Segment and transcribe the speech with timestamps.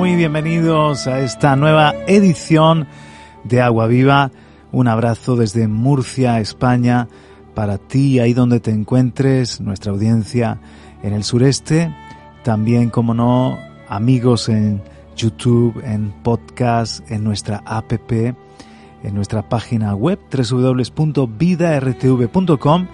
[0.00, 2.88] Muy bienvenidos a esta nueva edición
[3.44, 4.30] de Agua Viva.
[4.72, 7.06] Un abrazo desde Murcia, España,
[7.54, 10.58] para ti ahí donde te encuentres, nuestra audiencia
[11.02, 11.94] en el sureste,
[12.42, 13.58] también, como no,
[13.90, 14.80] amigos en
[15.14, 18.36] YouTube, en podcast, en nuestra app, en
[19.12, 22.86] nuestra página web www.vidartv.com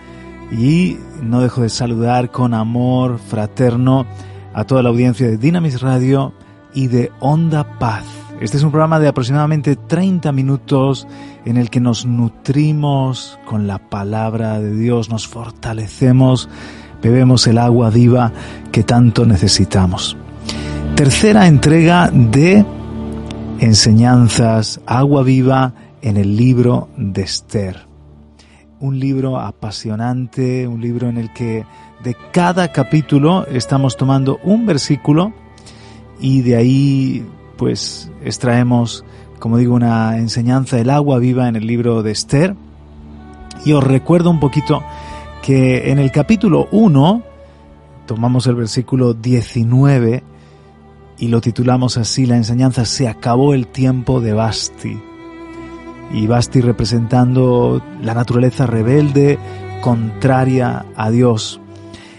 [0.51, 4.07] y no dejo de saludar con amor fraterno
[4.53, 6.35] a toda la audiencia de Dynamis Radio
[6.77, 8.05] y de Onda Paz.
[8.39, 11.09] Este es un programa de aproximadamente 30 minutos
[11.47, 16.51] en el que nos nutrimos con la palabra de Dios, nos fortalecemos,
[17.03, 18.31] bebemos el agua viva
[18.71, 20.19] que tanto necesitamos.
[20.95, 22.65] Tercera entrega de
[23.59, 27.87] enseñanzas, agua viva en el libro de Esther.
[28.81, 31.65] Un libro apasionante, un libro en el que
[32.05, 35.33] de cada capítulo estamos tomando un versículo
[36.21, 39.05] y de ahí pues extraemos,
[39.39, 42.55] como digo, una enseñanza del agua viva en el libro de Esther.
[43.65, 44.83] Y os recuerdo un poquito
[45.43, 47.23] que en el capítulo 1
[48.07, 50.23] tomamos el versículo 19
[51.19, 55.01] y lo titulamos así, la enseñanza Se acabó el tiempo de Basti.
[56.13, 59.39] Y Basti representando la naturaleza rebelde,
[59.81, 61.61] contraria a Dios.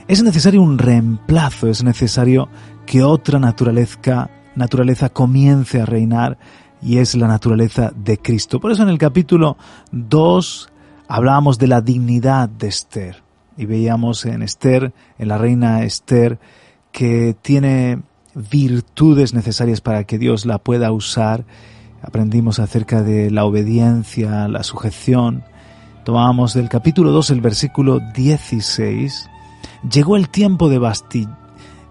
[0.08, 2.50] Es necesario un reemplazo, es necesario
[2.88, 6.40] que otra naturaleza, naturaleza comience a reinar
[6.82, 8.60] y es la naturaleza de Cristo.
[8.60, 9.58] Por eso en el capítulo
[9.92, 10.70] 2
[11.08, 13.24] hablábamos de la dignidad de Esther
[13.58, 16.40] y veíamos en Esther, en la reina Esther,
[16.92, 18.02] que tiene
[18.34, 21.46] virtudes necesarias para que Dios la pueda usar.
[22.02, 25.44] Aprendimos acerca de la obediencia, la sujeción.
[26.06, 29.30] Tomábamos del capítulo 2 el versículo 16.
[29.92, 31.28] Llegó el tiempo de Basti,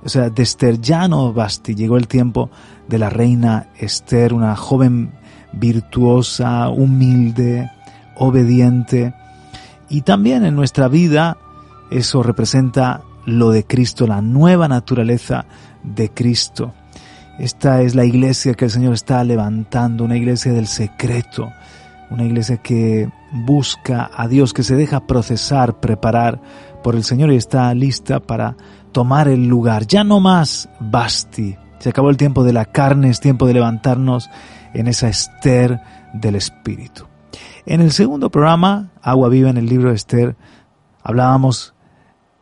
[0.06, 2.48] o sea, de Esther ya no Basti, llegó el tiempo
[2.88, 5.10] de la reina Esther, una joven
[5.52, 7.68] virtuosa, humilde,
[8.14, 9.12] obediente.
[9.88, 11.38] Y también en nuestra vida
[11.90, 15.44] eso representa lo de Cristo, la nueva naturaleza
[15.82, 16.72] de Cristo.
[17.40, 21.52] Esta es la iglesia que el Señor está levantando, una iglesia del secreto,
[22.10, 26.40] una iglesia que busca a Dios, que se deja procesar, preparar
[26.84, 28.56] por el Señor y está lista para
[28.92, 29.86] tomar el lugar.
[29.86, 31.56] Ya no más Basti.
[31.78, 34.30] Se acabó el tiempo de la carne, es tiempo de levantarnos
[34.74, 35.80] en esa Esther
[36.12, 37.04] del Espíritu.
[37.66, 40.36] En el segundo programa, Agua Viva en el libro de Esther,
[41.02, 41.74] hablábamos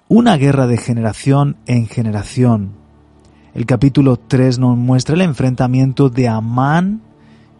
[0.08, 2.72] una guerra de generación en generación.
[3.54, 7.02] El capítulo 3 nos muestra el enfrentamiento de Amán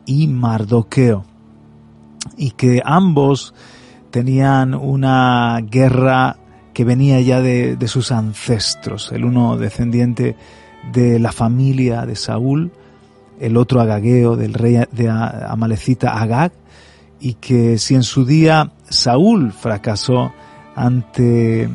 [0.07, 1.25] y Mardoqueo
[2.37, 3.55] y que ambos
[4.11, 6.37] tenían una guerra
[6.75, 10.37] que venía ya de, de, sus ancestros, el uno descendiente
[10.93, 12.73] de la familia de Saúl,
[13.41, 16.53] el otro agageo del rey de Amalecita Agag,
[17.21, 20.33] y que si en su día Saúl fracasó
[20.75, 21.69] ante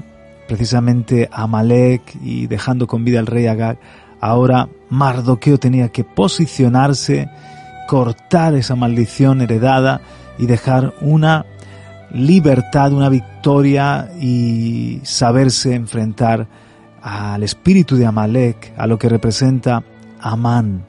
[0.47, 3.79] precisamente Amalek y dejando con vida al rey Agag,
[4.19, 7.29] ahora Mardoqueo tenía que posicionarse,
[7.87, 10.01] cortar esa maldición heredada
[10.37, 11.45] y dejar una
[12.11, 16.47] libertad, una victoria y saberse enfrentar
[17.01, 19.83] al espíritu de Amalek, a lo que representa
[20.19, 20.85] Amán.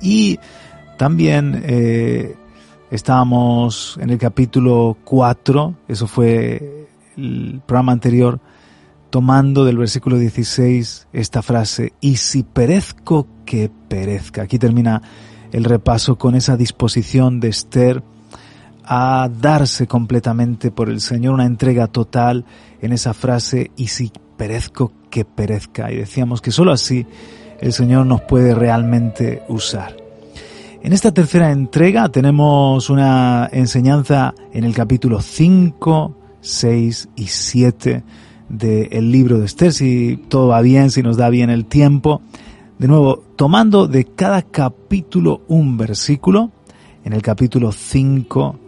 [0.00, 0.38] Y
[0.96, 2.36] también eh,
[2.90, 6.86] estábamos en el capítulo 4, eso fue
[7.16, 8.40] el programa anterior,
[9.10, 14.42] tomando del versículo 16 esta frase, y si perezco, que perezca.
[14.42, 15.02] Aquí termina
[15.52, 18.02] el repaso con esa disposición de Esther,
[18.90, 22.46] a darse completamente por el Señor, una entrega total
[22.80, 25.92] en esa frase, y si perezco, que perezca.
[25.92, 27.06] Y decíamos que sólo así
[27.60, 29.94] el Señor nos puede realmente usar.
[30.82, 38.02] En esta tercera entrega tenemos una enseñanza en el capítulo 5, 6 y 7
[38.48, 42.22] del libro de Esther, si todo va bien, si nos da bien el tiempo.
[42.78, 46.52] De nuevo, tomando de cada capítulo un versículo,
[47.04, 48.67] en el capítulo 5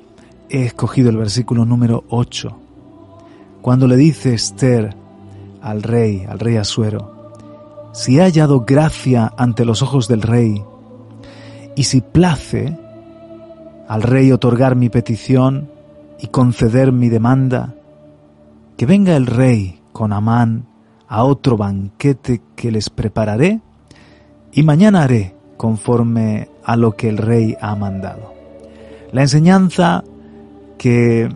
[0.51, 2.57] he escogido el versículo número 8,
[3.63, 4.95] cuando le dice Esther
[5.63, 7.33] al rey, al rey Asuero,
[7.93, 10.63] si he hallado gracia ante los ojos del rey,
[11.77, 12.77] y si place
[13.89, 15.71] al rey otorgar mi petición
[16.19, 17.75] y conceder mi demanda,
[18.77, 20.67] que venga el rey con Amán
[21.09, 23.61] a otro banquete que les prepararé,
[24.53, 28.33] y mañana haré conforme a lo que el rey ha mandado.
[29.13, 30.05] La enseñanza
[30.81, 31.29] que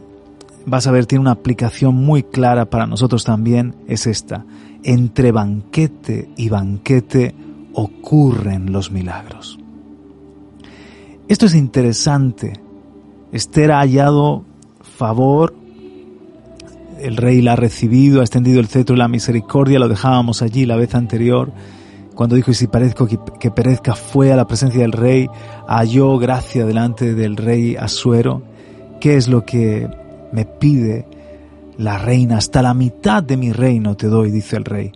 [0.64, 4.46] vas a ver tiene una aplicación muy clara para nosotros también es esta.
[4.82, 7.34] Entre banquete y banquete
[7.74, 9.58] ocurren los milagros.
[11.28, 12.54] Esto es interesante.
[13.32, 14.44] Esther ha hallado
[14.80, 15.54] favor,
[16.98, 20.64] el rey la ha recibido, ha extendido el cetro de la misericordia, lo dejábamos allí
[20.64, 21.52] la vez anterior,
[22.14, 25.28] cuando dijo, y si parezco que, perezca, fue a la presencia del rey,
[25.68, 28.53] halló gracia delante del rey Asuero.
[29.04, 29.86] ¿Qué es lo que
[30.32, 31.06] me pide
[31.76, 32.38] la reina?
[32.38, 34.92] Hasta la mitad de mi reino te doy, dice el rey.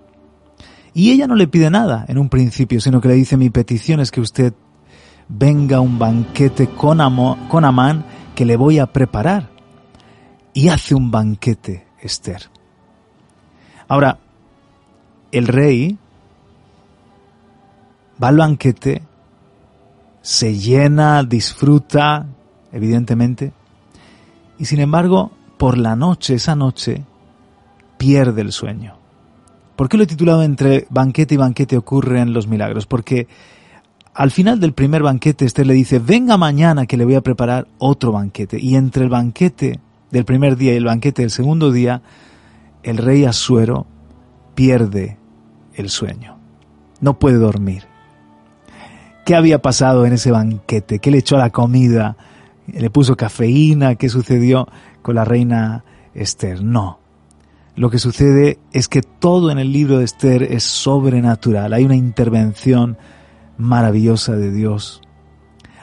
[0.95, 4.01] Y ella no le pide nada en un principio, sino que le dice, mi petición
[4.01, 4.55] es que usted
[5.29, 7.01] venga a un banquete con,
[7.51, 9.51] con Amán que le voy a preparar.
[10.55, 12.45] Y hace un banquete, Esther.
[13.89, 14.21] Ahora,
[15.33, 15.99] el rey
[18.25, 19.03] va al banquete,
[20.23, 22.25] se llena, disfruta,
[22.73, 23.53] evidentemente,
[24.59, 27.05] y sin embargo, por la noche, esa noche,
[27.97, 28.95] pierde el sueño.
[29.77, 32.87] ¿Por qué lo he titulado entre banquete y banquete ocurren los milagros?
[32.87, 33.29] Porque
[34.15, 37.69] al final del primer banquete Esther le dice, venga mañana que le voy a preparar
[37.79, 38.59] otro banquete.
[38.61, 39.79] Y entre el banquete
[40.11, 42.03] del primer día y el banquete del segundo día,
[42.83, 43.87] el rey Asuero
[44.57, 45.19] pierde
[45.75, 46.37] el sueño.
[47.01, 47.85] No puede dormir
[49.29, 52.17] qué había pasado en ese banquete, qué le echó a la comida,
[52.73, 54.69] le puso cafeína, qué sucedió
[55.03, 55.85] con la reina
[56.15, 56.63] Esther.
[56.63, 57.01] No.
[57.77, 61.97] Lo que sucede es que todo en el libro de Esther es sobrenatural, hay una
[61.97, 62.99] intervención
[63.57, 65.01] maravillosa de Dios.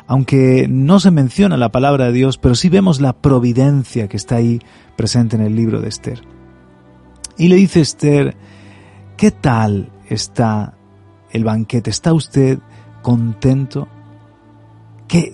[0.07, 4.35] Aunque no se menciona la palabra de Dios, pero sí vemos la providencia que está
[4.35, 4.59] ahí
[4.95, 6.21] presente en el libro de Esther.
[7.37, 8.35] Y le dice Esther,
[9.17, 10.77] ¿qué tal está
[11.31, 11.89] el banquete?
[11.89, 12.59] ¿Está usted
[13.01, 13.87] contento?
[15.07, 15.33] ¿Qué,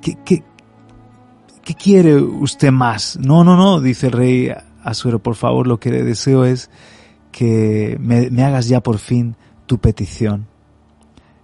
[0.00, 3.18] qué, qué, quiere usted más?
[3.18, 4.52] No, no, no, dice el rey
[4.82, 6.70] Asuero, por favor, lo que deseo es
[7.32, 9.36] que me, me hagas ya por fin
[9.66, 10.46] tu petición.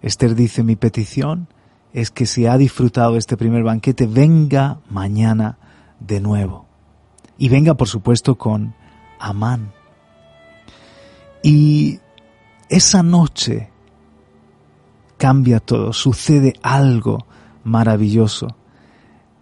[0.01, 1.49] Esther dice, mi petición
[1.93, 5.59] es que si ha disfrutado este primer banquete, venga mañana
[6.01, 6.67] de nuevo.
[7.39, 8.75] Y venga, por supuesto, con
[9.19, 9.73] Amán.
[11.43, 12.01] Y
[12.69, 13.71] esa noche
[15.19, 17.27] cambia todo, sucede algo
[17.65, 18.57] maravilloso.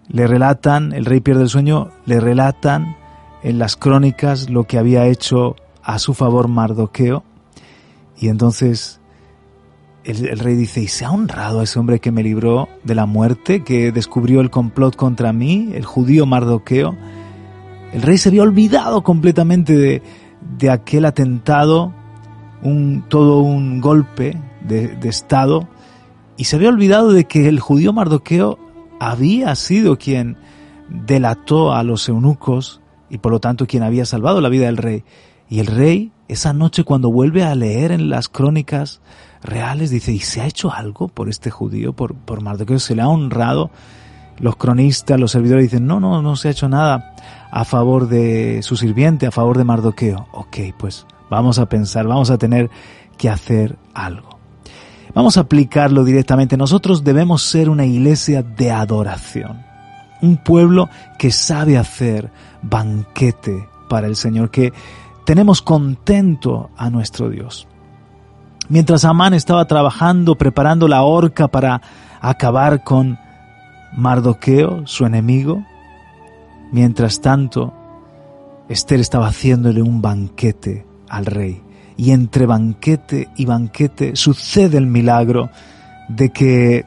[0.08, 2.96] Le relatan, el rey pierde el sueño, le relatan
[3.42, 7.24] en las crónicas lo que había hecho a su favor Mardoqueo,
[8.18, 9.00] y entonces
[10.04, 13.06] el, rey dice, ¿y se ha honrado a ese hombre que me libró de la
[13.06, 16.96] muerte, que descubrió el complot contra mí, el judío Mardoqueo?
[17.92, 20.02] El rey se había olvidado completamente de,
[20.58, 21.92] de aquel atentado,
[22.62, 25.66] un, todo un golpe de, Estado
[26.40, 28.58] y se había olvidado de que el judío Mardoqueo
[28.98, 30.38] había sido quien
[30.88, 32.80] delató a los eunucos
[33.10, 35.04] y por lo tanto quien había salvado la vida del rey.
[35.50, 39.02] Y el rey, esa noche cuando vuelve a leer en las crónicas
[39.42, 42.78] reales, dice, ¿y se ha hecho algo por este judío, por, por Mardoqueo?
[42.78, 43.70] ¿Se le ha honrado?
[44.38, 47.16] Los cronistas, los servidores dicen, no, no, no se ha hecho nada
[47.50, 50.26] a favor de su sirviente, a favor de Mardoqueo.
[50.32, 52.70] Ok, pues vamos a pensar, vamos a tener
[53.18, 54.29] que hacer algo.
[55.14, 56.56] Vamos a aplicarlo directamente.
[56.56, 59.64] Nosotros debemos ser una iglesia de adoración.
[60.22, 60.88] Un pueblo
[61.18, 62.30] que sabe hacer
[62.62, 64.72] banquete para el Señor, que
[65.24, 67.66] tenemos contento a nuestro Dios.
[68.68, 71.80] Mientras Amán estaba trabajando, preparando la horca para
[72.20, 73.18] acabar con
[73.96, 75.64] Mardoqueo, su enemigo,
[76.70, 77.72] mientras tanto,
[78.68, 81.62] Esther estaba haciéndole un banquete al rey
[82.00, 85.50] y entre banquete y banquete sucede el milagro
[86.08, 86.86] de que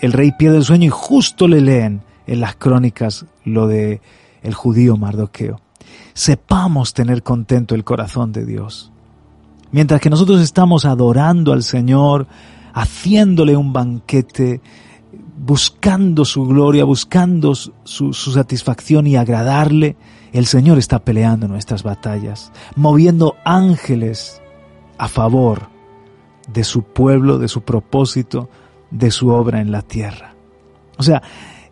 [0.00, 4.00] el rey pierde el sueño y justo le leen en las crónicas lo de
[4.42, 5.60] el judío Mardoqueo.
[6.12, 8.90] Sepamos tener contento el corazón de Dios.
[9.70, 12.26] Mientras que nosotros estamos adorando al Señor,
[12.74, 14.60] haciéndole un banquete,
[15.44, 19.96] buscando su gloria, buscando su, satisfacción y agradarle,
[20.32, 24.40] el Señor está peleando nuestras batallas, moviendo ángeles
[24.98, 25.68] a favor
[26.52, 28.48] de su pueblo, de su propósito,
[28.92, 30.36] de su obra en la tierra.
[30.96, 31.22] O sea,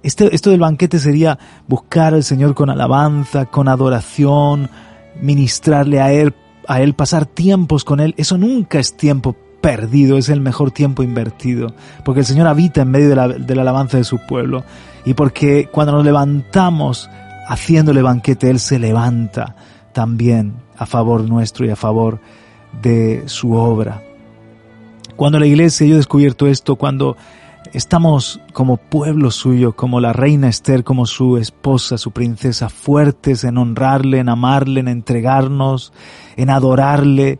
[0.03, 4.69] este, esto del banquete sería buscar al Señor con alabanza, con adoración,
[5.21, 6.35] ministrarle a Él,
[6.67, 8.15] a Él, pasar tiempos con Él.
[8.17, 11.75] Eso nunca es tiempo perdido, es el mejor tiempo invertido,
[12.05, 14.65] porque el Señor habita en medio de la, alabanza de su pueblo
[15.05, 17.09] y porque cuando nos levantamos
[17.49, 19.57] haciéndole banquete, Él se levanta
[19.93, 22.21] también a favor nuestro y a favor
[22.83, 24.03] de su obra.
[25.17, 27.17] Cuando la iglesia, yo he descubierto esto, cuando
[27.73, 33.59] estamos como pueblo suyo, como la reina Esther, como su esposa, su princesa, fuertes en
[33.59, 35.93] honrarle, en amarle, en entregarnos,
[36.37, 37.39] en adorarle,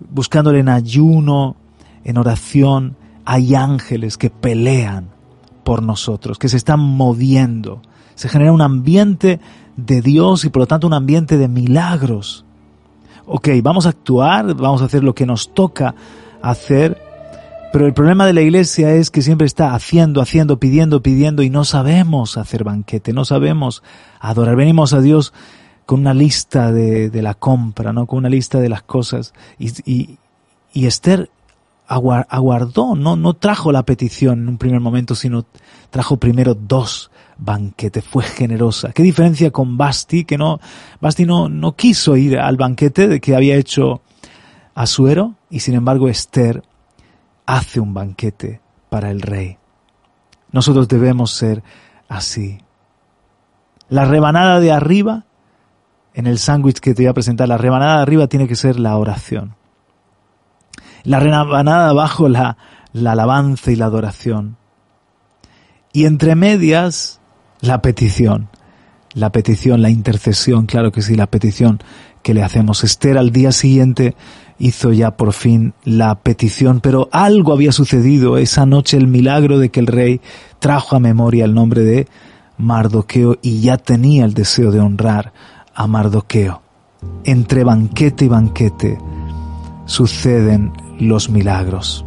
[0.00, 1.56] buscándole en ayuno,
[2.04, 5.08] en oración, hay ángeles que pelean
[5.64, 7.82] por nosotros, que se están moviendo.
[8.14, 9.40] Se genera un ambiente
[9.76, 12.44] de Dios y por lo tanto un ambiente de milagros.
[13.26, 15.94] Ok, vamos a actuar, vamos a hacer lo que nos toca
[16.40, 17.02] hacer,
[17.72, 21.50] pero el problema de la iglesia es que siempre está haciendo, haciendo, pidiendo, pidiendo y
[21.50, 23.82] no sabemos hacer banquete, no sabemos
[24.20, 24.54] adorar.
[24.54, 25.34] Venimos a Dios
[25.86, 28.06] con una lista de, de la compra, ¿no?
[28.06, 29.32] Con una lista de las cosas.
[29.58, 30.18] Y,
[30.72, 31.30] y, Esther
[31.86, 35.46] aguardó, no, no trajo la petición en un primer momento, sino
[35.90, 38.92] trajo primero dos banquetes, fue generosa.
[38.92, 40.58] ¿Qué diferencia con Basti, que no,
[41.00, 44.02] Basti no, no quiso ir al banquete que había hecho
[44.74, 46.62] Asuero, y sin embargo Esther
[47.46, 49.56] hace un banquete para el rey.
[50.50, 51.62] Nosotros debemos ser
[52.08, 52.58] así.
[53.88, 55.25] La rebanada de arriba
[56.16, 58.80] en el sándwich que te voy a presentar, la rebanada de arriba tiene que ser
[58.80, 59.54] la oración.
[61.04, 62.56] La rebanada abajo, la,
[62.94, 64.56] la alabanza y la adoración.
[65.92, 67.20] Y entre medias,
[67.60, 68.48] la petición.
[69.12, 71.80] La petición, la intercesión, claro que sí, la petición
[72.22, 72.82] que le hacemos.
[72.82, 74.16] Esther al día siguiente
[74.58, 79.68] hizo ya por fin la petición, pero algo había sucedido esa noche, el milagro de
[79.68, 80.22] que el rey
[80.60, 82.08] trajo a memoria el nombre de
[82.56, 85.34] Mardoqueo y ya tenía el deseo de honrar
[85.76, 86.62] a Mardoqueo.
[87.24, 88.98] Entre banquete y banquete
[89.84, 92.04] suceden los milagros.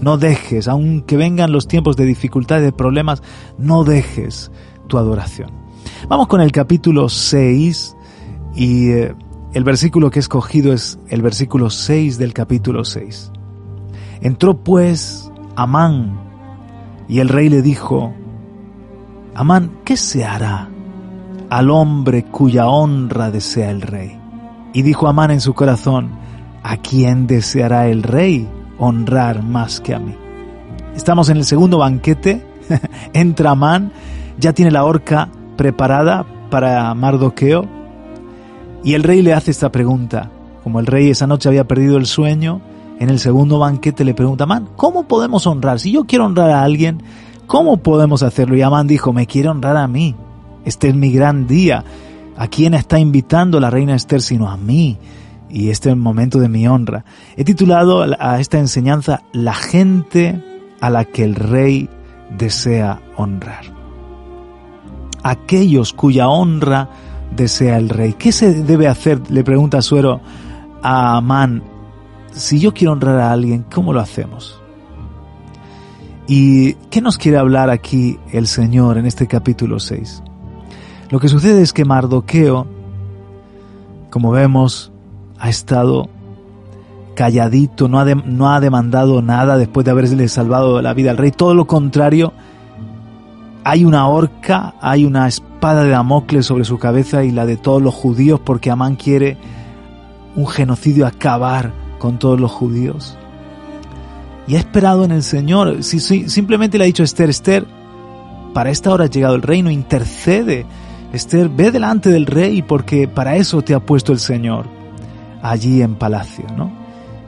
[0.00, 3.22] No dejes, aunque vengan los tiempos de dificultad y de problemas,
[3.58, 4.50] no dejes
[4.86, 5.50] tu adoración.
[6.08, 7.96] Vamos con el capítulo 6
[8.54, 9.14] y eh,
[9.52, 13.32] el versículo que he escogido es el versículo 6 del capítulo 6.
[14.20, 16.20] Entró pues Amán
[17.08, 18.14] y el rey le dijo,
[19.34, 20.67] Amán, ¿qué se hará?
[21.50, 24.18] Al hombre cuya honra desea el rey.
[24.72, 26.10] Y dijo Amán en su corazón,
[26.62, 30.14] ¿a quién deseará el rey honrar más que a mí?
[30.94, 32.44] Estamos en el segundo banquete,
[33.12, 33.92] entra Amán,
[34.38, 37.66] ya tiene la horca preparada para Mardoqueo,
[38.84, 40.30] y el rey le hace esta pregunta.
[40.62, 42.60] Como el rey esa noche había perdido el sueño,
[42.98, 45.80] en el segundo banquete le pregunta, Amán, ¿cómo podemos honrar?
[45.80, 47.02] Si yo quiero honrar a alguien,
[47.46, 48.56] ¿cómo podemos hacerlo?
[48.56, 50.14] Y Amán dijo, me quiere honrar a mí.
[50.68, 51.82] Este es mi gran día.
[52.36, 54.98] ¿A quién está invitando la reina Esther sino a mí?
[55.48, 57.06] Y este es el momento de mi honra.
[57.38, 60.44] He titulado a esta enseñanza La gente
[60.82, 61.88] a la que el rey
[62.36, 63.64] desea honrar.
[65.22, 66.90] Aquellos cuya honra
[67.34, 68.12] desea el rey.
[68.18, 69.22] ¿Qué se debe hacer?
[69.30, 70.20] Le pregunta Suero
[70.82, 71.62] a Amán.
[72.32, 74.60] Si yo quiero honrar a alguien, ¿cómo lo hacemos?
[76.26, 80.24] ¿Y qué nos quiere hablar aquí el Señor en este capítulo 6?
[81.10, 82.66] Lo que sucede es que Mardoqueo,
[84.10, 84.92] como vemos,
[85.38, 86.08] ha estado
[87.14, 91.30] calladito, no ha, no ha demandado nada después de haberle salvado la vida al rey.
[91.30, 92.32] Todo lo contrario,
[93.64, 97.82] hay una horca, hay una espada de Damocles sobre su cabeza y la de todos
[97.82, 99.36] los judíos porque Amán quiere
[100.36, 103.16] un genocidio acabar con todos los judíos.
[104.46, 105.82] Y ha esperado en el Señor.
[105.82, 107.66] Si, simplemente le ha dicho a Esther, Esther,
[108.54, 110.64] para esta hora ha llegado el reino, intercede
[111.12, 114.66] Esther, ve delante del rey porque para eso te ha puesto el Señor
[115.42, 116.70] allí en palacio, ¿no?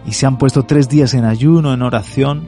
[0.07, 2.47] Y se han puesto tres días en ayuno, en oración,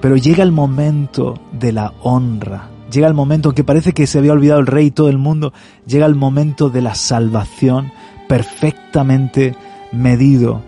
[0.00, 4.32] pero llega el momento de la honra, llega el momento que parece que se había
[4.32, 5.52] olvidado el rey y todo el mundo,
[5.86, 7.92] llega el momento de la salvación
[8.28, 9.54] perfectamente
[9.92, 10.62] medido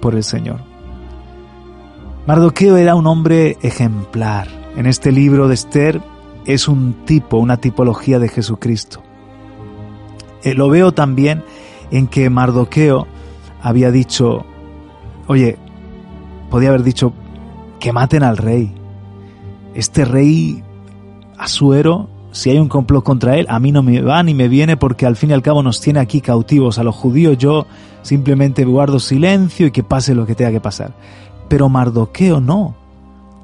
[0.00, 0.60] por el Señor.
[2.26, 4.48] Mardoqueo era un hombre ejemplar.
[4.76, 6.00] En este libro de Esther
[6.46, 9.02] es un tipo, una tipología de Jesucristo.
[10.42, 11.44] Eh, lo veo también
[11.90, 13.06] en que Mardoqueo
[13.62, 14.44] había dicho,
[15.28, 15.56] Oye,
[16.50, 17.12] podía haber dicho
[17.80, 18.74] que maten al rey.
[19.74, 20.62] Este rey
[21.38, 24.76] Asuero, si hay un complot contra él, a mí no me va ni me viene
[24.76, 27.38] porque al fin y al cabo nos tiene aquí cautivos a los judíos.
[27.38, 27.66] Yo
[28.02, 30.94] simplemente guardo silencio y que pase lo que tenga que pasar.
[31.48, 32.74] Pero Mardoqueo no.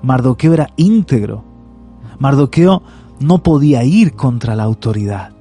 [0.02, 1.44] Mardoqueo era íntegro.
[2.18, 2.82] Mardoqueo
[3.20, 5.32] no podía ir contra la autoridad.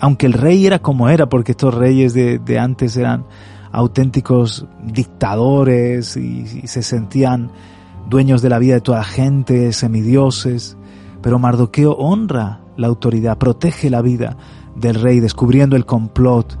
[0.00, 3.24] Aunque el rey era como era, porque estos reyes de, antes eran
[3.72, 7.50] auténticos dictadores y, se sentían
[8.08, 10.76] dueños de la vida de toda gente, semidioses,
[11.20, 14.36] pero Mardoqueo honra la autoridad, protege la vida
[14.76, 16.56] del rey, descubriendo el complot.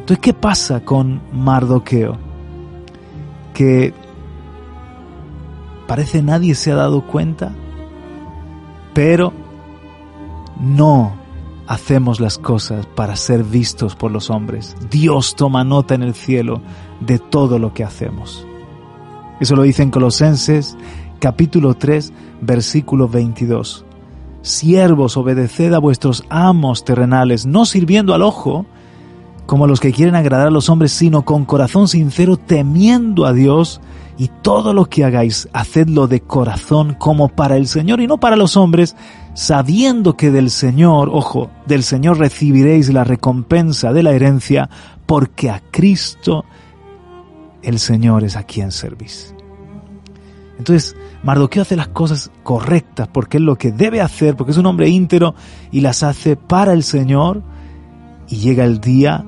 [0.00, 2.16] Entonces, ¿qué pasa con Mardoqueo?
[3.52, 3.92] Que
[5.86, 7.52] parece nadie se ha dado cuenta,
[8.98, 9.32] pero
[10.60, 11.12] no
[11.68, 14.74] hacemos las cosas para ser vistos por los hombres.
[14.90, 16.60] Dios toma nota en el cielo
[16.98, 18.44] de todo lo que hacemos.
[19.38, 20.76] Eso lo dice en Colosenses
[21.20, 23.84] capítulo 3 versículo 22.
[24.42, 28.66] Siervos, obedeced a vuestros amos terrenales, no sirviendo al ojo,
[29.46, 33.80] como los que quieren agradar a los hombres, sino con corazón sincero, temiendo a Dios,
[34.18, 38.34] y todo lo que hagáis, hacedlo de corazón como para el Señor y no para
[38.34, 38.96] los hombres,
[39.34, 44.68] sabiendo que del Señor, ojo, del Señor recibiréis la recompensa de la herencia,
[45.06, 46.44] porque a Cristo
[47.62, 49.34] el Señor es a quien servís.
[50.58, 54.66] Entonces, Mardoqueo hace las cosas correctas porque es lo que debe hacer, porque es un
[54.66, 55.36] hombre íntero
[55.70, 57.44] y las hace para el Señor
[58.28, 59.24] y llega el día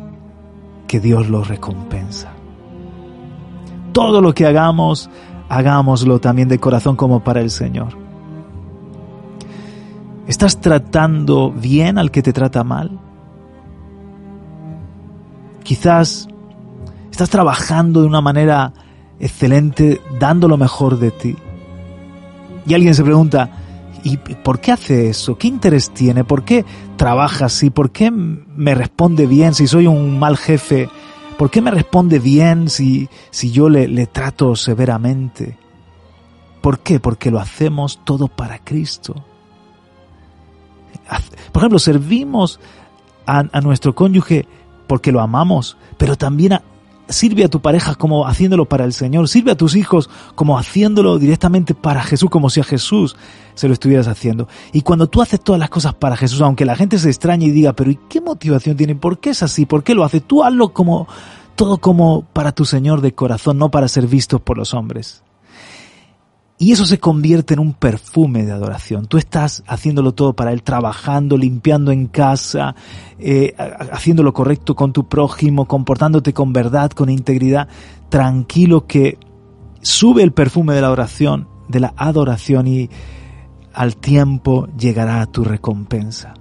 [0.88, 2.32] que Dios lo recompensa
[3.92, 5.10] todo lo que hagamos,
[5.48, 7.88] hagámoslo también de corazón como para el Señor.
[10.26, 12.98] ¿Estás tratando bien al que te trata mal?
[15.64, 16.28] Quizás
[17.10, 18.72] estás trabajando de una manera
[19.18, 21.36] excelente, dando lo mejor de ti.
[22.66, 23.50] Y alguien se pregunta,
[24.04, 25.36] ¿y por qué hace eso?
[25.36, 26.22] ¿Qué interés tiene?
[26.22, 26.64] ¿Por qué
[26.96, 27.70] trabaja así?
[27.70, 30.88] ¿Por qué me responde bien si soy un mal jefe?
[31.40, 35.56] ¿Por qué me responde bien si, si yo le, le trato severamente?
[36.60, 37.00] ¿Por qué?
[37.00, 39.14] Porque lo hacemos todo para Cristo.
[41.50, 42.60] Por ejemplo, servimos
[43.24, 44.44] a, nuestro cónyuge
[44.86, 46.60] porque lo amamos, pero también
[47.10, 51.18] sirve a tu pareja como haciéndolo para el Señor, sirve a tus hijos como haciéndolo
[51.18, 53.16] directamente para Jesús, como si a Jesús
[53.54, 54.48] se lo estuvieras haciendo.
[54.72, 57.50] Y cuando tú haces todas las cosas para Jesús, aunque la gente se extrañe y
[57.50, 58.94] diga, pero ¿y qué motivación tiene?
[58.94, 59.66] ¿Por qué es así?
[59.66, 60.20] ¿Por qué lo hace?
[60.20, 61.06] Tú hazlo como
[61.56, 65.22] todo como para tu Señor de corazón, no para ser vistos por los hombres.
[66.62, 69.06] Y eso se convierte en un perfume de adoración.
[69.06, 72.74] Tú estás haciéndolo todo para Él, trabajando, limpiando en casa,
[73.18, 73.54] eh,
[73.90, 77.66] haciendo lo correcto con tu prójimo, comportándote con verdad, con integridad,
[78.10, 79.16] tranquilo que
[79.80, 82.90] sube el perfume de la oración, de la adoración y
[83.72, 86.34] al tiempo llegará tu recompensa.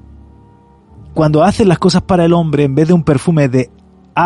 [1.13, 3.69] Cuando haces las cosas para el hombre, en vez de un perfume de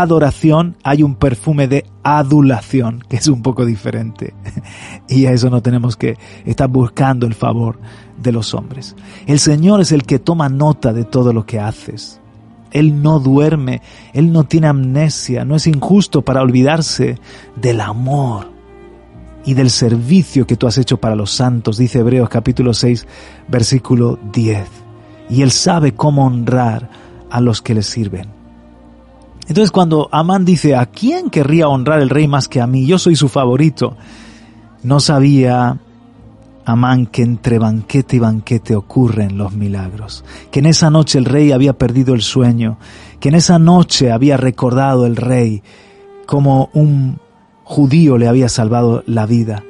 [0.01, 4.33] adoración hay un perfume de adulación, que es un poco diferente.
[5.07, 7.77] Y a eso no tenemos que estar buscando el favor
[8.17, 8.95] de los hombres.
[9.27, 12.19] El Señor es el que toma nota de todo lo que haces.
[12.71, 13.81] Él no duerme,
[14.13, 17.19] Él no tiene amnesia, no es injusto para olvidarse
[17.55, 18.47] del amor
[19.45, 23.05] y del servicio que tú has hecho para los santos, dice Hebreos capítulo 6,
[23.47, 24.67] versículo 10.
[25.29, 26.89] Y Él sabe cómo honrar
[27.29, 28.42] a los que le sirven.
[29.47, 32.85] Entonces cuando Amán dice, ¿a quién querría honrar el rey más que a mí?
[32.85, 33.97] Yo soy su favorito.
[34.83, 35.79] No sabía
[36.65, 41.51] Amán que entre banquete y banquete ocurren los milagros, que en esa noche el rey
[41.51, 42.77] había perdido el sueño,
[43.19, 45.61] que en esa noche había recordado el rey
[46.25, 47.19] como un
[47.63, 49.63] judío le había salvado la vida.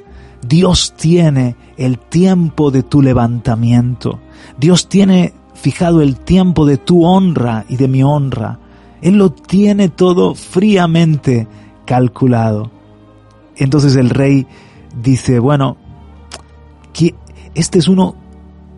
[0.46, 4.20] Dios tiene el tiempo de tu levantamiento.
[4.58, 8.60] Dios tiene fijado el tiempo de tu honra y de mi honra.
[9.04, 11.46] Él lo tiene todo fríamente
[11.86, 12.72] calculado.
[13.58, 14.48] Entonces el rey
[15.02, 15.78] dice, bueno,
[17.54, 18.16] este es uno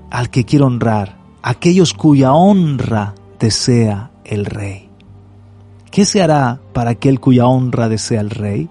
[0.09, 4.89] al que quiero honrar, aquellos cuya honra desea el rey.
[5.91, 8.67] ¿Qué se hará para aquel cuya honra desea el rey?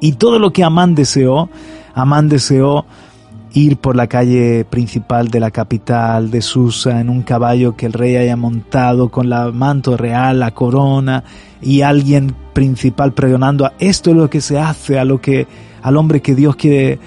[0.00, 1.48] Y todo lo que Amán deseó,
[1.94, 2.84] Amán deseó
[3.54, 7.92] ir por la calle principal de la capital de Susa en un caballo que el
[7.92, 11.24] rey haya montado con la manto real, la corona
[11.60, 15.46] y alguien principal pregonando a esto es lo que se hace a lo que
[15.82, 16.98] al hombre que Dios quiere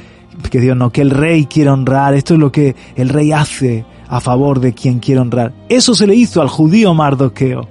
[0.51, 3.86] que Dios no, que el rey quiere honrar, esto es lo que el rey hace
[4.08, 5.53] a favor de quien quiere honrar.
[5.69, 7.67] Eso se le hizo al judío Mardoqueo.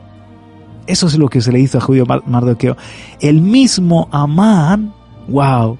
[0.87, 2.77] Eso es lo que se le hizo al judío Mardoqueo.
[3.21, 4.93] El mismo Amán
[5.29, 5.79] Wow.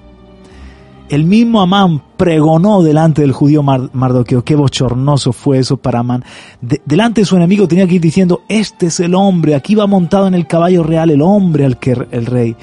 [1.07, 4.43] El mismo Amán pregonó delante del judío Mardoqueo.
[4.43, 6.23] Qué bochornoso fue eso para Amán.
[6.61, 10.27] delante de su enemigo tenía que ir diciendo, este es el hombre, aquí va montado
[10.27, 12.55] en el caballo real el hombre al que el rey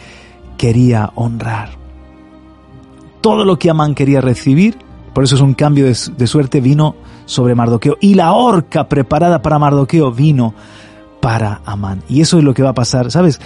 [0.58, 1.70] quería honrar.
[3.20, 4.76] Todo lo que Amán quería recibir,
[5.14, 7.96] por eso es un cambio de, de suerte, vino sobre Mardoqueo.
[8.00, 10.52] Y la horca preparada para Mardoqueo vino
[11.20, 12.02] para Amán.
[12.08, 13.12] Y eso es lo que va a pasar.
[13.12, 13.40] ¿Sabes?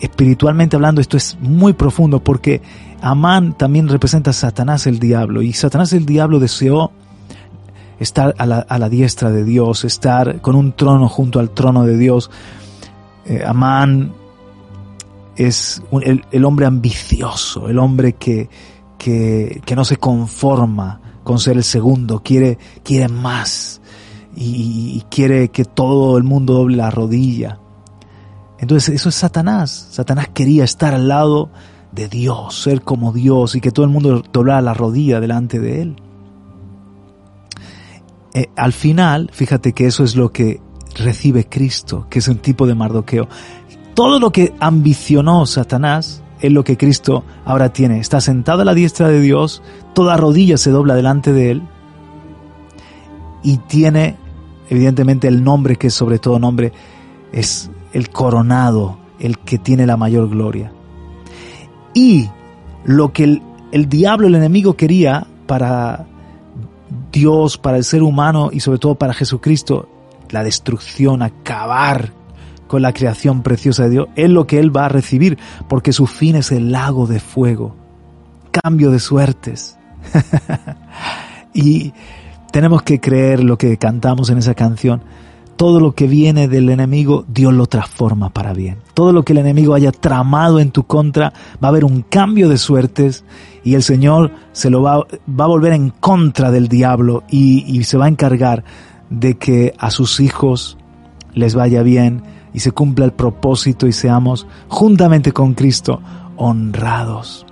[0.00, 2.62] Espiritualmente hablando, esto es muy profundo porque
[3.02, 6.90] Amán también representa a Satanás el diablo y Satanás el diablo deseó
[8.00, 12.30] estar a la, diestra de Dios, estar con un trono junto al trono de Dios.
[13.26, 14.12] Eh, Amán
[15.36, 18.48] es el, hombre ambicioso, el hombre que,
[18.98, 23.82] que, no se conforma con ser el segundo, quiere, quiere más
[24.34, 27.59] y, y quiere que todo el mundo doble la rodilla.
[28.60, 29.88] Entonces eso es Satanás.
[29.90, 31.50] Satanás quería estar al lado
[31.92, 35.82] de Dios, ser como Dios y que todo el mundo doblara la rodilla delante de
[35.82, 35.96] Él.
[38.34, 40.60] Eh, al final, fíjate que eso es lo que
[40.94, 43.28] recibe Cristo, que es un tipo de mardoqueo.
[43.94, 47.98] Todo lo que ambicionó Satanás es lo que Cristo ahora tiene.
[47.98, 49.62] Está sentado a la diestra de Dios,
[49.94, 51.62] toda rodilla se dobla delante de Él
[53.42, 54.16] y tiene
[54.68, 56.72] evidentemente el nombre que es sobre todo nombre,
[57.32, 60.72] es el coronado, el que tiene la mayor gloria.
[61.94, 62.28] Y
[62.84, 63.40] lo que
[63.72, 66.06] el, diablo, el enemigo quería para
[67.12, 69.88] Dios, para el ser humano y sobre todo para Jesucristo,
[70.30, 72.12] la destrucción, acabar
[72.66, 76.06] con la creación preciosa de Dios, es lo que Él va a recibir, porque su
[76.06, 77.74] fin es el lago de fuego,
[78.52, 79.76] cambio de suertes.
[81.52, 81.92] y
[82.52, 85.02] tenemos que creer lo que cantamos en esa canción,
[85.60, 88.78] todo lo que viene del enemigo, Dios lo transforma para bien.
[88.94, 92.48] Todo lo que el enemigo haya tramado en tu contra, va a haber un cambio
[92.48, 93.26] de suertes
[93.62, 97.98] y el Señor se lo va, a volver en contra del diablo y, y se
[97.98, 98.64] va a encargar
[99.10, 100.78] de que a sus hijos
[101.34, 102.22] les vaya bien
[102.54, 106.00] y se cumpla el propósito y seamos juntamente con Cristo
[106.36, 107.44] honrados.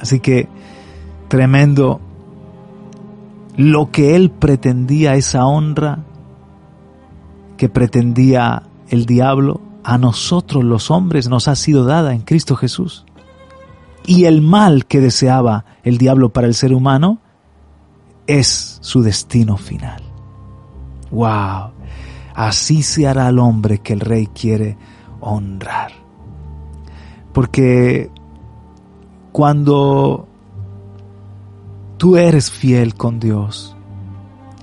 [0.00, 0.48] Así que
[1.28, 2.00] tremendo
[3.56, 6.06] lo que él pretendía esa honra
[7.62, 13.06] que pretendía el diablo, a nosotros los hombres nos ha sido dada en Cristo Jesús.
[14.04, 17.20] Y el mal que deseaba el diablo para el ser humano
[18.26, 20.02] es su destino final.
[21.12, 21.70] ¡Wow!
[22.34, 24.76] Así se hará al hombre que el rey quiere
[25.20, 25.92] honrar.
[27.32, 28.10] Porque
[29.30, 30.26] cuando
[31.96, 33.76] tú eres fiel con Dios,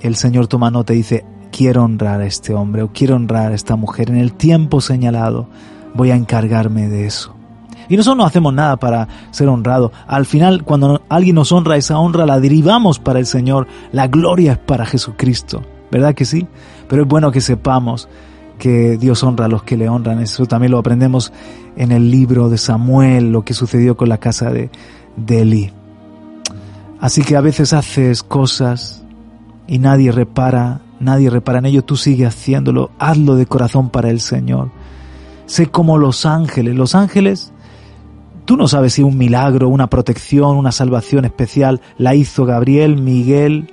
[0.02, 1.26] el Señor toma nota y dice,
[1.60, 5.50] quiero honrar a este hombre o quiero honrar a esta mujer en el tiempo señalado,
[5.94, 7.36] voy a encargarme de eso.
[7.90, 9.92] Y nosotros no hacemos nada para ser honrado.
[10.08, 13.68] Al final, cuando alguien nos honra, esa honra la derivamos para el Señor.
[13.92, 15.62] La gloria es para Jesucristo.
[15.92, 16.48] ¿Verdad que sí?
[16.88, 18.08] Pero es bueno que sepamos
[18.58, 20.22] que Dios honra a los que le honran.
[20.22, 21.34] Eso también lo aprendemos
[21.76, 24.70] en el libro de Samuel, lo que sucedió con la casa de,
[25.18, 25.74] de Eli.
[27.02, 29.04] Así que a veces haces cosas
[29.68, 34.20] y nadie repara nadie repara en ello, tú sigue haciéndolo, hazlo de corazón para el
[34.20, 34.72] Señor.
[35.46, 37.52] Sé como los ángeles, los ángeles,
[38.46, 43.72] tú no sabes si un milagro, una protección, una salvación especial la hizo Gabriel, Miguel,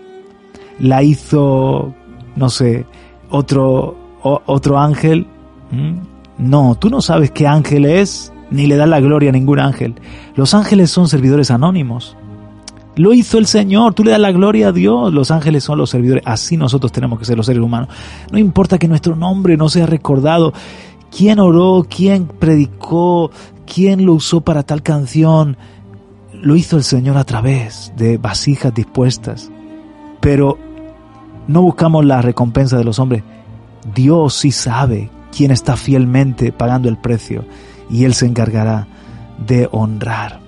[0.78, 1.94] la hizo,
[2.34, 2.86] no sé,
[3.30, 5.26] otro, otro ángel.
[6.38, 9.94] No, tú no sabes qué ángel es, ni le das la gloria a ningún ángel.
[10.34, 12.16] Los ángeles son servidores anónimos.
[12.96, 15.90] Lo hizo el Señor, tú le das la gloria a Dios, los ángeles son los
[15.90, 17.90] servidores, así nosotros tenemos que ser los seres humanos.
[18.32, 20.54] No importa que nuestro nombre no sea recordado,
[21.14, 23.30] quién oró, quién predicó,
[23.66, 25.58] quién lo usó para tal canción,
[26.32, 29.50] lo hizo el Señor a través de vasijas dispuestas.
[30.20, 30.58] Pero
[31.48, 33.22] no buscamos la recompensa de los hombres.
[33.94, 37.44] Dios sí sabe quién está fielmente pagando el precio
[37.90, 38.88] y Él se encargará
[39.46, 40.45] de honrar.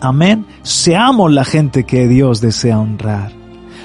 [0.00, 0.46] Amén.
[0.62, 3.32] Seamos la gente que Dios desea honrar.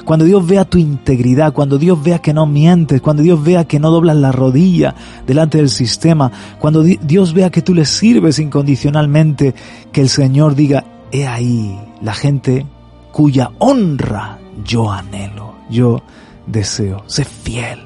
[0.06, 3.80] Cuando Dios vea tu integridad, cuando Dios vea que no mientes, cuando Dios vea que
[3.80, 4.96] no doblas la rodilla
[5.28, 9.54] delante del sistema, cuando Dios vea que tú le sirves incondicionalmente,
[9.92, 12.66] que el Señor diga, he ahí la gente
[13.12, 16.02] cuya honra yo anhelo, yo
[16.48, 17.04] deseo.
[17.08, 17.80] Sé fiel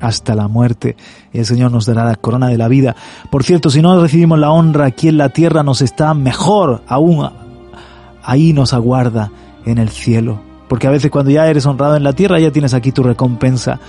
[0.00, 0.96] hasta la muerte
[1.32, 2.96] y el Señor nos dará la corona de la vida.
[3.30, 7.28] Por cierto, si no recibimos la honra aquí en la tierra, nos está mejor aún
[8.30, 9.32] ahí nos aguarda
[9.66, 10.40] en el cielo.
[10.68, 13.80] Porque a veces cuando ya eres honrado en la tierra ya tienes aquí tu recompensa.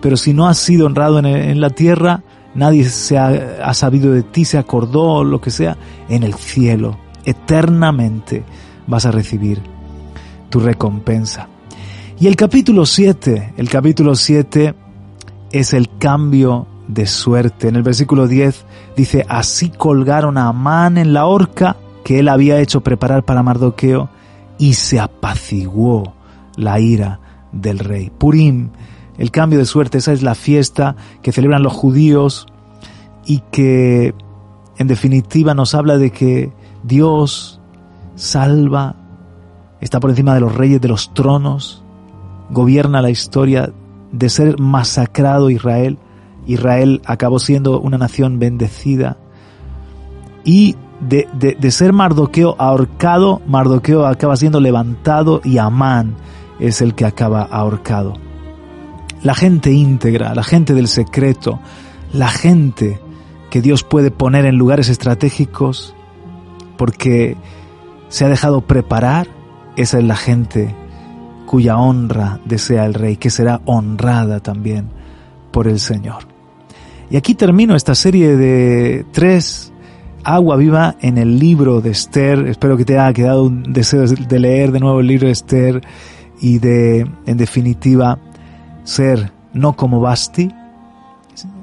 [0.00, 2.22] Pero si no has sido honrado en, la tierra,
[2.54, 5.76] nadie se ha, sabido de ti, se acordó, lo que sea,
[6.08, 8.42] en el cielo, eternamente
[8.86, 9.60] vas a recibir
[10.48, 11.48] tu recompensa.
[12.18, 14.74] Y el capítulo 7, el capítulo 7
[15.52, 17.68] es el cambio de suerte.
[17.68, 18.64] En el versículo 10
[18.96, 24.08] dice, así colgaron a Amán en la horca que él había hecho preparar para Mardoqueo
[24.58, 26.14] y se apaciguó
[26.56, 27.20] la ira
[27.52, 28.10] del rey.
[28.10, 28.70] Purim,
[29.18, 32.46] el cambio de suerte, esa es la fiesta que celebran los judíos
[33.26, 34.14] y que
[34.78, 37.60] en definitiva nos habla de que Dios
[38.14, 38.96] salva,
[39.80, 41.82] está por encima de los reyes, de los tronos,
[42.50, 43.72] gobierna la historia
[44.12, 45.98] de ser masacrado Israel.
[46.46, 49.16] Israel acabó siendo una nación bendecida.
[50.44, 56.14] Y de, de, ser Mardoqueo ahorcado, Mardoqueo acaba siendo levantado y Amán
[56.58, 58.14] es el que acaba ahorcado.
[59.22, 61.58] La gente íntegra, la gente del secreto,
[62.12, 63.00] la gente
[63.50, 65.94] que Dios puede poner en lugares estratégicos
[66.76, 67.36] porque
[68.08, 69.28] se ha dejado preparar,
[69.76, 70.74] esa es la gente
[71.46, 74.88] cuya honra desea el rey, que será honrada también
[75.50, 76.28] por el Señor.
[77.10, 79.69] Y aquí termino esta serie de tres
[80.24, 82.46] agua viva en el libro de Esther.
[82.46, 85.80] Espero que te haya quedado un deseo de leer de nuevo el libro de Esther
[86.40, 88.18] y de, en definitiva,
[88.84, 90.50] ser no como Basti.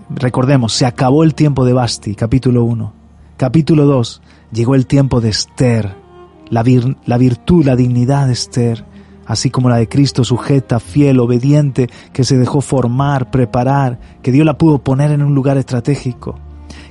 [0.10, 2.94] Recordemos, se acabó el tiempo de Basti, capítulo 1.
[3.38, 5.96] Capítulo 2, llegó el tiempo de Esther,
[6.50, 6.64] la,
[7.06, 8.86] la virtud, la dignidad de Esther
[9.28, 14.46] así como la de Cristo sujeta, fiel, obediente, que se dejó formar, preparar, que Dios
[14.46, 16.40] la pudo poner en un lugar estratégico.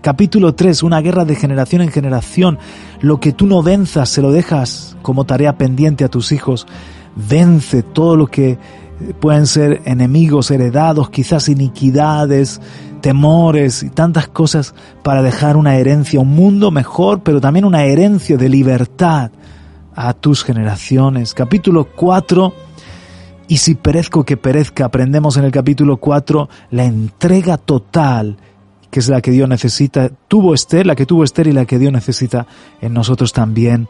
[0.01, 2.59] Capítulo 3, una guerra de generación en generación.
[3.01, 6.67] Lo que tú no venzas, se lo dejas como tarea pendiente a tus hijos.
[7.15, 8.59] Vence todo lo que
[9.21, 12.61] pueden ser enemigos heredados, quizás iniquidades,
[13.01, 18.37] temores y tantas cosas para dejar una herencia, un mundo mejor, pero también una herencia
[18.37, 19.31] de libertad,
[19.97, 21.35] a tus generaciones.
[21.35, 22.53] Capítulo 4.
[23.49, 28.37] Y si perezco que perezca, aprendemos en el capítulo 4 la entrega total,
[28.91, 31.79] que es la que Dios necesita, tuvo Esther, la que tuvo Esther y la que
[31.79, 32.47] Dios necesita
[32.81, 33.89] en nosotros también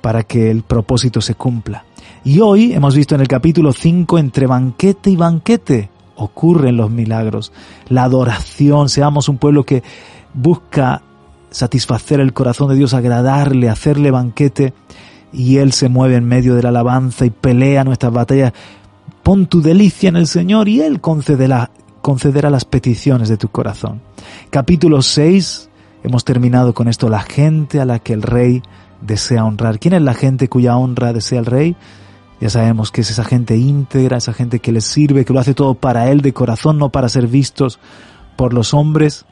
[0.00, 1.84] para que el propósito se cumpla.
[2.24, 7.52] Y hoy hemos visto en el capítulo 5, entre banquete y banquete, ocurren los milagros,
[7.88, 9.82] la adoración, seamos un pueblo que
[10.34, 11.02] busca
[11.50, 14.74] satisfacer el corazón de Dios, agradarle, hacerle banquete
[15.32, 18.52] y Él se mueve en medio de la alabanza y pelea nuestras batallas.
[19.22, 21.70] Pon tu delicia en el Señor y Él concederá,
[22.08, 24.00] concederá las peticiones de tu corazón.
[24.48, 25.68] Capítulo 6,
[26.04, 28.62] hemos terminado con esto, la gente a la que el rey
[29.02, 29.78] desea honrar.
[29.78, 31.76] ¿Quién es la gente cuya honra desea el rey?
[32.40, 35.52] Ya sabemos que es esa gente íntegra, esa gente que le sirve, que lo hace
[35.52, 37.78] todo para Él de corazón, no para ser vistos
[38.36, 39.26] por los hombres.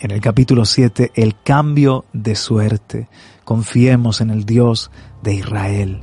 [0.00, 3.08] En el capítulo 7, el cambio de suerte.
[3.44, 4.90] Confiemos en el Dios
[5.22, 6.02] de Israel,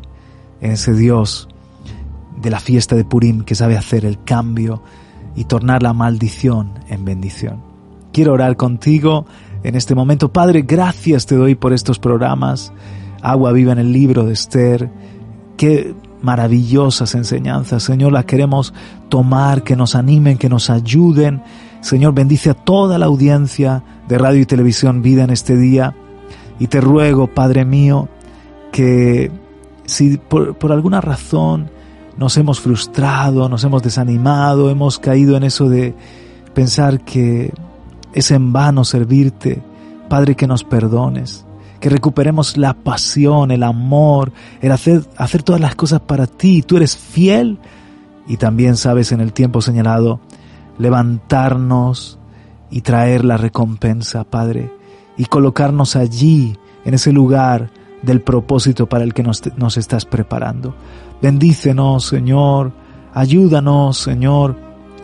[0.59, 1.47] en ese Dios
[2.35, 4.81] de la fiesta de Purim que sabe hacer el cambio
[5.37, 7.61] y tornar la maldición en bendición.
[8.11, 9.25] Quiero orar contigo
[9.63, 10.33] en este momento.
[10.33, 12.73] Padre, gracias te doy por estos programas.
[13.21, 14.89] Agua viva en el libro de Esther.
[15.55, 17.83] Qué maravillosas enseñanzas.
[17.83, 18.73] Señor, las queremos
[19.09, 21.43] tomar, que nos animen, que nos ayuden.
[21.81, 25.95] Señor, bendice a toda la audiencia de radio y televisión vida en este día.
[26.59, 28.09] Y te ruego, Padre mío,
[28.71, 29.31] que
[29.85, 31.69] si por, alguna razón
[32.17, 35.95] nos hemos frustrado, nos hemos desanimado, hemos caído en eso de
[36.53, 37.53] pensar que
[38.13, 39.61] es en vano servirte,
[40.09, 41.45] Padre, que nos perdones,
[41.79, 46.63] que recuperemos la pasión, el amor, el hacer, hacer todas las cosas para ti.
[46.63, 47.59] Tú eres fiel
[48.27, 50.19] y también sabes en el tiempo señalado
[50.79, 52.17] levantarnos
[52.71, 54.77] y traer la recompensa, Padre
[55.17, 57.71] y colocarnos allí, en ese lugar
[58.03, 60.75] del propósito para el que nos, nos estás preparando.
[61.21, 62.71] Bendícenos, Señor,
[63.13, 64.55] ayúdanos, Señor,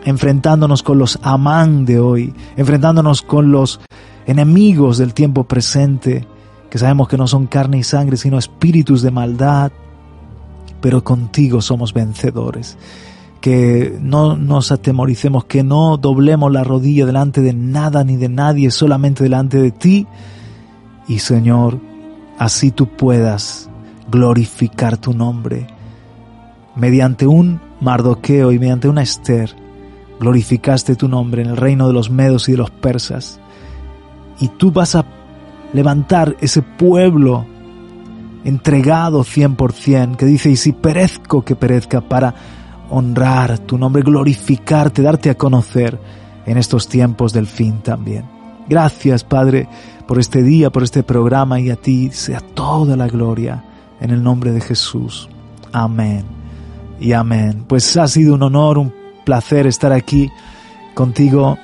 [0.04, 3.80] enfrentándonos con los amán de hoy, enfrentándonos con los
[4.26, 6.26] enemigos del tiempo presente,
[6.70, 9.72] que sabemos que no son carne y sangre, sino espíritus de maldad,
[10.80, 12.76] pero contigo somos vencedores.
[13.40, 18.70] Que no nos atemoricemos, que no doblemos la rodilla delante de nada ni de nadie,
[18.70, 20.06] solamente delante de ti.
[21.08, 21.78] Y Señor,
[22.38, 23.68] así tú puedas
[24.10, 25.73] glorificar tu nombre.
[26.76, 29.54] Mediante un Mardoqueo y mediante una Esther,
[30.18, 33.40] glorificaste tu nombre en el reino de los medos y de los persas.
[34.40, 35.04] Y tú vas a
[35.72, 37.46] levantar ese pueblo
[38.44, 42.34] entregado cien por cien, que dice, y si perezco, que perezca para
[42.90, 45.98] honrar tu nombre, glorificarte, darte a conocer
[46.46, 48.24] en estos tiempos del fin también.
[48.68, 49.68] Gracias, Padre,
[50.06, 53.64] por este día, por este programa y a ti sea toda la gloria
[54.00, 55.28] en el nombre de Jesús.
[55.72, 56.43] Amén.
[57.04, 57.66] Y amén.
[57.68, 58.90] Pues ha sido un honor, un
[59.26, 60.30] placer estar aquí
[60.94, 61.58] contigo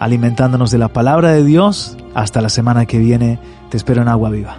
[0.00, 1.96] alimentándonos de la palabra de Dios.
[2.12, 3.38] Hasta la semana que viene.
[3.70, 4.58] Te espero en Agua Viva.